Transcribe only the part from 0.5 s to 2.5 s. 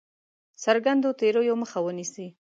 څرګندو تېریو مخه ونیسي.